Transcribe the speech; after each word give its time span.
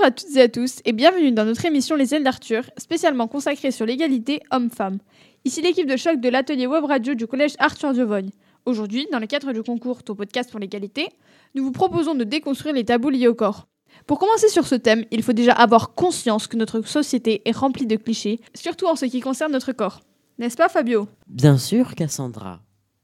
Bonjour 0.00 0.14
à 0.14 0.16
toutes 0.16 0.36
et 0.36 0.40
à 0.40 0.48
tous 0.48 0.80
et 0.86 0.92
bienvenue 0.92 1.30
dans 1.30 1.44
notre 1.44 1.66
émission 1.66 1.94
Les 1.94 2.14
ailes 2.14 2.24
d'Arthur, 2.24 2.62
spécialement 2.78 3.28
consacrée 3.28 3.70
sur 3.70 3.84
l'égalité 3.84 4.40
homme-femme. 4.50 4.96
Ici 5.44 5.60
l'équipe 5.60 5.86
de 5.86 5.98
choc 5.98 6.18
de 6.22 6.30
l'atelier 6.30 6.66
web 6.66 6.84
radio 6.84 7.12
du 7.12 7.26
collège 7.26 7.52
Arthur 7.58 7.92
Diovogne. 7.92 8.30
Aujourd'hui, 8.64 9.06
dans 9.12 9.18
le 9.18 9.26
cadre 9.26 9.52
du 9.52 9.62
concours 9.62 10.02
Ton 10.02 10.14
podcast 10.14 10.50
pour 10.50 10.58
l'égalité, 10.58 11.08
nous 11.54 11.64
vous 11.64 11.70
proposons 11.70 12.14
de 12.14 12.24
déconstruire 12.24 12.74
les 12.74 12.84
tabous 12.86 13.10
liés 13.10 13.28
au 13.28 13.34
corps. 13.34 13.66
Pour 14.06 14.18
commencer 14.18 14.48
sur 14.48 14.66
ce 14.66 14.74
thème, 14.74 15.04
il 15.10 15.22
faut 15.22 15.34
déjà 15.34 15.52
avoir 15.52 15.92
conscience 15.92 16.46
que 16.46 16.56
notre 16.56 16.80
société 16.80 17.42
est 17.44 17.54
remplie 17.54 17.86
de 17.86 17.96
clichés, 17.96 18.40
surtout 18.54 18.86
en 18.86 18.96
ce 18.96 19.04
qui 19.04 19.20
concerne 19.20 19.52
notre 19.52 19.72
corps. 19.72 20.00
N'est-ce 20.38 20.56
pas 20.56 20.70
Fabio? 20.70 21.08
Bien 21.26 21.58
sûr, 21.58 21.94
Cassandra. 21.94 22.62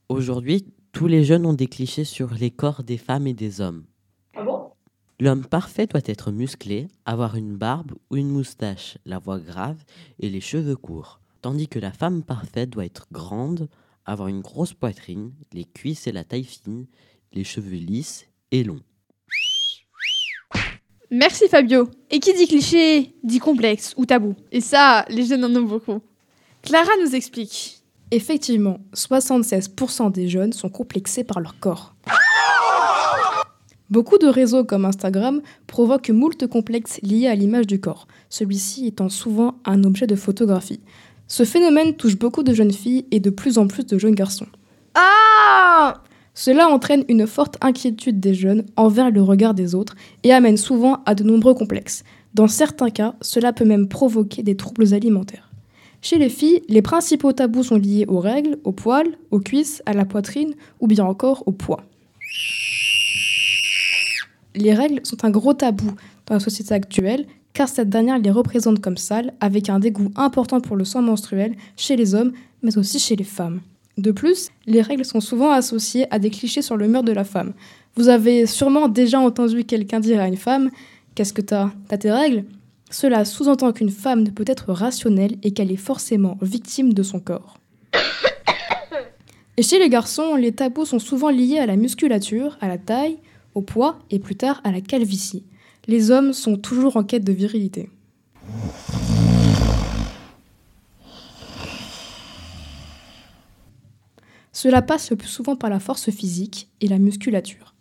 Aujourd'hui, 0.09 0.65
tous 0.93 1.09
les 1.09 1.25
jeunes 1.25 1.45
ont 1.45 1.53
des 1.53 1.67
clichés 1.67 2.05
sur 2.05 2.33
les 2.33 2.51
corps 2.51 2.85
des 2.85 2.97
femmes 2.97 3.27
et 3.27 3.35
des 3.35 3.61
hommes. 3.61 3.85
L'homme 5.19 5.47
parfait 5.47 5.87
doit 5.87 6.03
être 6.05 6.31
musclé, 6.31 6.89
avoir 7.07 7.37
une 7.37 7.57
barbe 7.57 7.93
ou 8.11 8.17
une 8.17 8.29
moustache, 8.29 8.99
la 9.07 9.19
voix 9.19 9.39
grave 9.39 9.83
et 10.21 10.29
les 10.29 10.43
cheveux 10.43 10.77
courts. 10.77 11.21
Tandis 11.41 11.69
que 11.69 11.79
la 11.79 11.91
femme 11.91 12.23
parfaite 12.23 12.69
doit 12.69 12.85
être 12.85 13.07
grande, 13.11 13.69
avoir 14.05 14.29
une 14.29 14.43
grosse 14.43 14.75
poitrine, 14.75 15.33
les 15.55 15.65
cuisses 15.65 16.07
et 16.07 16.13
la 16.13 16.25
taille 16.25 16.45
fine, 16.45 16.85
les 17.33 17.45
cheveux 17.45 17.77
lisses 17.77 18.27
et 18.51 18.63
longs. 18.63 18.83
Merci 21.11 21.49
Fabio. 21.49 21.89
Et 22.11 22.21
qui 22.21 22.35
dit 22.35 22.47
cliché 22.47 23.15
dit 23.23 23.39
complexe 23.39 23.95
ou 23.97 24.05
tabou. 24.05 24.35
Et 24.53 24.61
ça, 24.61 25.07
les 25.09 25.25
jeunes 25.25 25.45
en 25.45 25.57
ont 25.57 25.63
beaucoup. 25.63 26.03
Clara 26.61 26.91
nous 27.03 27.15
explique. 27.15 27.79
Effectivement, 28.11 28.81
76% 28.95 30.13
des 30.13 30.29
jeunes 30.29 30.53
sont 30.53 30.69
complexés 30.69 31.25
par 31.25 31.41
leur 31.41 31.59
corps. 31.59 31.95
Beaucoup 33.89 34.19
de 34.19 34.27
réseaux 34.27 34.65
comme 34.65 34.85
Instagram 34.85 35.41
provoquent 35.69 36.11
moult 36.11 36.47
complexes 36.49 37.01
liés 37.03 37.29
à 37.29 37.37
l'image 37.37 37.69
du 37.69 37.79
corps, 37.79 38.09
celui-ci 38.29 38.89
étant 38.89 39.09
souvent 39.09 39.55
un 39.65 39.85
objet 39.85 40.09
de 40.09 40.17
photographie. 40.17 40.81
Ce 41.29 41.45
phénomène 41.45 41.95
touche 41.95 42.19
beaucoup 42.19 42.43
de 42.43 42.53
jeunes 42.53 42.73
filles 42.73 43.07
et 43.13 43.21
de 43.21 43.31
plus 43.31 43.59
en 43.59 43.69
plus 43.69 43.87
de 43.87 43.97
jeunes 43.97 44.17
garçons. 44.17 44.47
Ah 44.95 46.03
Cela 46.35 46.69
entraîne 46.69 47.05
une 47.09 47.29
forte 47.29 47.59
inquiétude 47.61 48.19
des 48.19 48.35
jeunes 48.35 48.65
envers 48.77 49.13
le 49.13 49.23
regard 49.23 49.55
des 49.55 49.77
autres 49.77 49.95
et 50.25 50.33
amène 50.33 50.57
souvent 50.57 51.03
à 51.07 51.15
de 51.15 51.23
nombreux 51.23 51.55
complexes. 51.55 52.03
Dans 52.35 52.49
certains 52.49 52.91
cas, 52.91 53.15
cela 53.21 53.53
peut 53.53 53.65
même 53.65 53.89
provoquer 53.89 54.43
des 54.43 54.57
troubles 54.57 54.95
alimentaires. 54.95 55.53
Chez 56.03 56.19
les 56.19 56.29
filles, 56.29 56.63
les 56.69 56.83
principaux 56.83 57.33
tabous 57.33 57.63
sont 57.63 57.77
liés 57.77 58.05
aux 58.09 58.21
règles, 58.21 58.59
aux 58.65 58.73
poils, 58.73 59.17
aux 59.31 59.41
cuisses, 59.41 59.81
à 59.87 59.93
la 59.93 60.05
poitrine 60.05 60.55
ou 60.81 60.89
bien 60.89 61.05
encore 61.05 61.45
au 61.47 61.53
poids. 61.53 61.85
Les 64.57 64.73
règles 64.73 65.01
sont 65.05 65.25
un 65.25 65.31
gros 65.31 65.53
tabou 65.53 65.93
dans 66.27 66.35
la 66.35 66.41
société 66.41 66.73
actuelle 66.75 67.27
car 67.53 67.69
cette 67.69 67.91
dernière 67.91 68.19
les 68.19 68.31
représente 68.31 68.81
comme 68.81 68.97
sales 68.97 69.35
avec 69.41 69.69
un 69.69 69.79
dégoût 69.79 70.11
important 70.17 70.61
pour 70.61 70.77
le 70.77 70.85
sang 70.85 71.03
menstruel 71.03 71.55
chez 71.77 71.95
les 71.95 72.15
hommes 72.15 72.33
mais 72.63 72.79
aussi 72.79 72.99
chez 72.99 73.17
les 73.17 73.25
femmes. 73.25 73.61
De 73.99 74.13
plus, 74.13 74.49
les 74.67 74.81
règles 74.81 75.05
sont 75.05 75.21
souvent 75.21 75.51
associées 75.51 76.07
à 76.13 76.19
des 76.19 76.31
clichés 76.31 76.63
sur 76.63 76.77
le 76.77 76.89
mur 76.89 77.03
de 77.03 77.13
la 77.13 77.25
femme. 77.25 77.53
Vous 77.97 78.09
avez 78.09 78.47
sûrement 78.47 78.89
déjà 78.89 79.21
entendu 79.21 79.65
quelqu'un 79.65 80.01
dire 80.01 80.21
à 80.21 80.29
une 80.29 80.37
femme 80.37 80.71
Qu'est-ce 81.15 81.33
que 81.33 81.43
t'as? 81.43 81.71
T'as 81.89 81.99
tes 81.99 82.11
règles? 82.11 82.45
Cela 82.91 83.25
sous-entend 83.25 83.73
qu'une 83.73 83.91
femme 83.91 84.23
ne 84.23 84.31
peut 84.31 84.45
être 84.47 84.73
rationnelle 84.73 85.37
et 85.43 85.53
qu'elle 85.53 85.73
est 85.73 85.77
forcément 85.77 86.39
victime 86.43 86.93
de 86.93 87.03
son 87.03 87.21
corps. 87.21 87.59
Et 89.57 89.63
chez 89.63 89.79
les 89.79 89.89
garçons, 89.89 90.35
les 90.35 90.53
tabous 90.53 90.85
sont 90.85 90.99
souvent 90.99 91.31
liés 91.31 91.59
à 91.59 91.67
la 91.67 91.77
musculature, 91.77 92.59
à 92.61 92.69
la 92.69 92.77
taille, 92.77 93.17
au 93.57 93.63
poids 93.63 93.99
et 94.11 94.19
plus 94.19 94.37
tard 94.37 94.61
à 94.65 94.71
la 94.71 94.81
calvitie. 94.81 95.45
Les 95.89 96.11
hommes 96.11 96.33
sont 96.33 96.57
toujours 96.57 96.97
en 96.97 97.05
quête 97.05 97.25
de 97.25 97.33
virilité. 97.33 97.89
Cela 104.53 104.83
passe 104.83 105.11
le 105.11 105.17
plus 105.17 105.29
souvent 105.29 105.57
par 105.57 105.71
la 105.71 105.81
force 105.81 106.11
physique 106.11 106.69
et 106.81 106.89
la 106.89 106.99
musculature. 106.99 107.75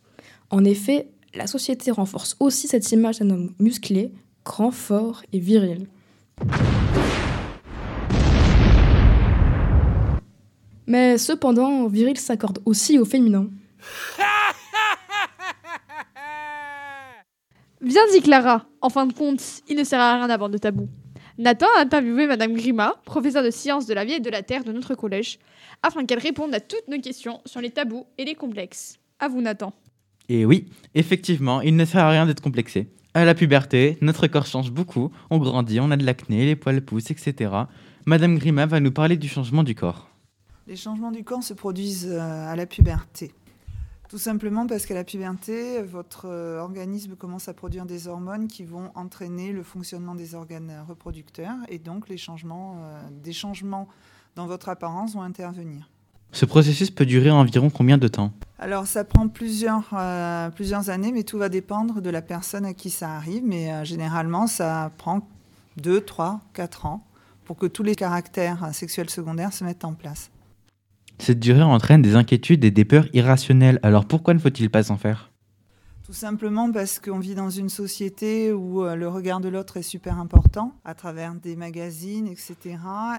En 0.49 0.63
effet, 0.63 1.09
la 1.33 1.47
société 1.47 1.91
renforce 1.91 2.37
aussi 2.39 2.67
cette 2.67 2.91
image 2.91 3.19
d'un 3.19 3.29
homme 3.29 3.53
musclé, 3.59 4.11
grand, 4.45 4.71
fort 4.71 5.23
et 5.33 5.39
viril. 5.39 5.87
Mais 10.87 11.17
cependant, 11.17 11.87
viril 11.87 12.17
s'accorde 12.17 12.59
aussi 12.65 12.97
au 12.97 13.05
féminin. 13.05 13.49
Bien 17.85 18.01
dit 18.11 18.21
Clara. 18.21 18.65
En 18.81 18.89
fin 18.89 19.05
de 19.05 19.13
compte, 19.13 19.61
il 19.69 19.77
ne 19.77 19.83
sert 19.83 19.99
à 19.99 20.15
rien 20.15 20.27
d'avoir 20.27 20.49
de 20.49 20.57
tabou. 20.57 20.89
Nathan 21.37 21.67
a 21.77 21.81
interviewé 21.81 22.25
Madame 22.25 22.53
Grima, 22.53 22.95
professeure 23.05 23.43
de 23.43 23.51
sciences 23.51 23.85
de 23.85 23.93
la 23.93 24.05
vie 24.05 24.13
et 24.13 24.19
de 24.19 24.31
la 24.31 24.41
terre 24.41 24.63
de 24.63 24.71
notre 24.71 24.95
collège, 24.95 25.37
afin 25.83 26.03
qu'elle 26.03 26.17
réponde 26.17 26.55
à 26.55 26.59
toutes 26.59 26.87
nos 26.87 26.99
questions 26.99 27.41
sur 27.45 27.61
les 27.61 27.69
tabous 27.69 28.07
et 28.17 28.25
les 28.25 28.33
complexes. 28.33 28.97
À 29.19 29.27
vous 29.27 29.39
Nathan. 29.39 29.71
Et 30.29 30.45
oui, 30.45 30.65
effectivement, 30.95 31.61
il 31.61 31.75
ne 31.75 31.85
sert 31.85 32.03
à 32.03 32.09
rien 32.09 32.25
d'être 32.25 32.41
complexé. 32.41 32.89
À 33.13 33.23
la 33.23 33.35
puberté, 33.35 33.99
notre 34.01 34.25
corps 34.25 34.47
change 34.47 34.71
beaucoup, 34.71 35.11
on 35.29 35.37
grandit, 35.37 35.79
on 35.79 35.91
a 35.91 35.97
de 35.97 36.07
l'acné, 36.07 36.43
les 36.43 36.55
poils 36.55 36.81
poussent, 36.81 37.11
etc. 37.11 37.51
Madame 38.07 38.39
Grima 38.39 38.65
va 38.65 38.79
nous 38.79 38.91
parler 38.91 39.15
du 39.15 39.27
changement 39.27 39.61
du 39.61 39.75
corps. 39.75 40.09
Les 40.65 40.75
changements 40.75 41.11
du 41.11 41.23
corps 41.23 41.43
se 41.43 41.53
produisent 41.53 42.09
euh, 42.09 42.19
à 42.19 42.55
la 42.55 42.65
puberté. 42.65 43.31
Tout 44.09 44.17
simplement 44.17 44.67
parce 44.67 44.85
qu'à 44.85 44.93
la 44.93 45.03
puberté, 45.03 45.81
votre 45.81 46.25
euh, 46.25 46.59
organisme 46.59 47.15
commence 47.15 47.47
à 47.47 47.53
produire 47.53 47.85
des 47.85 48.07
hormones 48.07 48.47
qui 48.47 48.63
vont 48.63 48.91
entraîner 48.95 49.51
le 49.51 49.63
fonctionnement 49.63 50.15
des 50.15 50.35
organes 50.35 50.71
reproducteurs 50.87 51.57
et 51.69 51.79
donc 51.79 52.07
les 52.07 52.17
changements, 52.17 52.77
euh, 52.77 53.01
des 53.23 53.33
changements 53.33 53.87
dans 54.35 54.45
votre 54.45 54.69
apparence 54.69 55.13
vont 55.13 55.21
intervenir. 55.21 55.89
Ce 56.35 56.43
processus 56.43 56.91
peut 56.91 57.05
durer 57.05 57.31
environ 57.31 57.69
combien 57.69 57.97
de 57.97 58.09
temps? 58.09 58.33
Alors 58.59 58.87
ça 58.87 59.05
prend 59.05 59.29
plusieurs, 59.29 59.89
euh, 59.93 60.49
plusieurs 60.49 60.89
années, 60.89 61.13
mais 61.13 61.23
tout 61.23 61.37
va 61.37 61.47
dépendre 61.47 62.01
de 62.01 62.09
la 62.09 62.21
personne 62.21 62.65
à 62.65 62.73
qui 62.73 62.89
ça 62.89 63.15
arrive. 63.15 63.43
Mais 63.45 63.71
euh, 63.71 63.85
généralement, 63.85 64.45
ça 64.45 64.91
prend 64.97 65.25
2, 65.77 66.01
3, 66.01 66.41
4 66.53 66.85
ans 66.87 67.05
pour 67.45 67.55
que 67.55 67.65
tous 67.65 67.83
les 67.83 67.95
caractères 67.95 68.73
sexuels 68.73 69.09
secondaires 69.09 69.53
se 69.53 69.63
mettent 69.63 69.85
en 69.85 69.93
place. 69.93 70.29
Cette 71.17 71.39
durée 71.39 71.63
entraîne 71.63 72.01
des 72.01 72.15
inquiétudes 72.15 72.63
et 72.65 72.71
des 72.71 72.85
peurs 72.85 73.07
irrationnelles, 73.13 73.79
alors 73.83 74.05
pourquoi 74.05 74.33
ne 74.33 74.39
faut-il 74.39 74.69
pas 74.69 74.91
en 74.91 74.97
faire? 74.97 75.31
Tout 76.05 76.13
simplement 76.13 76.71
parce 76.71 76.99
qu'on 76.99 77.17
vit 77.17 77.33
dans 77.33 77.49
une 77.49 77.67
société 77.69 78.53
où 78.53 78.83
euh, 78.83 78.95
le 78.95 79.07
regard 79.07 79.39
de 79.39 79.49
l'autre 79.49 79.77
est 79.77 79.81
super 79.81 80.19
important, 80.19 80.75
à 80.85 80.93
travers 80.93 81.33
des 81.33 81.55
magazines, 81.55 82.27
etc. 82.27 82.77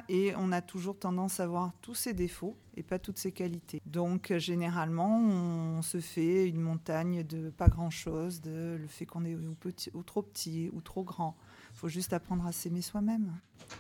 Et 0.08 0.34
on 0.38 0.52
a 0.52 0.60
toujours 0.60 0.96
tendance 0.96 1.40
à 1.40 1.48
voir 1.48 1.72
tous 1.82 1.96
ses 1.96 2.12
défauts 2.12 2.56
et 2.76 2.84
pas 2.84 3.00
toutes 3.00 3.18
ses 3.18 3.32
qualités. 3.32 3.82
Donc 3.86 4.30
euh, 4.30 4.38
généralement, 4.38 5.20
on 5.20 5.82
se 5.82 5.98
fait 5.98 6.48
une 6.48 6.60
montagne 6.60 7.24
de 7.24 7.50
pas 7.50 7.66
grand-chose, 7.66 8.40
de 8.40 8.76
le 8.80 8.86
fait 8.86 9.04
qu'on 9.04 9.24
est 9.24 9.34
ou, 9.34 9.56
petit, 9.58 9.90
ou 9.92 10.04
trop 10.04 10.22
petit 10.22 10.70
ou 10.72 10.80
trop 10.80 11.02
grand. 11.02 11.36
Il 11.74 11.78
faut 11.78 11.88
juste 11.88 12.12
apprendre 12.12 12.46
à 12.46 12.52
s'aimer 12.52 12.82
soi-même. 12.82 13.32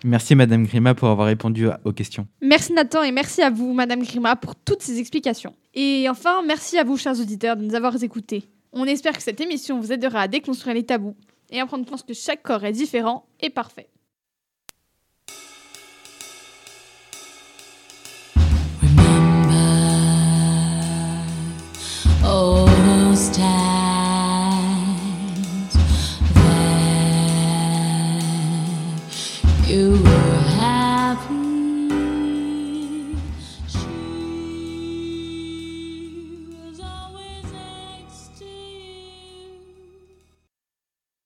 Merci 0.04 0.34
Madame 0.34 0.66
Grima 0.66 0.96
pour 0.96 1.10
avoir 1.10 1.28
répondu 1.28 1.68
aux 1.84 1.92
questions. 1.92 2.26
Merci 2.42 2.72
Nathan 2.72 3.04
et 3.04 3.12
merci 3.12 3.40
à 3.40 3.50
vous 3.50 3.72
Madame 3.72 4.02
Grima 4.02 4.34
pour 4.34 4.56
toutes 4.56 4.82
ces 4.82 4.98
explications. 4.98 5.54
Et 5.74 6.08
enfin, 6.10 6.42
merci 6.44 6.76
à 6.76 6.82
vous 6.82 6.96
chers 6.96 7.20
auditeurs 7.20 7.56
de 7.56 7.62
nous 7.62 7.76
avoir 7.76 8.02
écoutés. 8.02 8.48
On 8.78 8.84
espère 8.84 9.16
que 9.16 9.22
cette 9.22 9.40
émission 9.40 9.80
vous 9.80 9.90
aidera 9.90 10.20
à 10.20 10.28
déconstruire 10.28 10.74
les 10.74 10.84
tabous 10.84 11.16
et 11.48 11.60
à 11.60 11.64
prendre 11.64 11.84
conscience 11.84 12.02
que 12.02 12.12
chaque 12.12 12.42
corps 12.42 12.62
est 12.62 12.72
différent 12.72 13.26
et 13.40 13.48
parfait. 13.48 13.88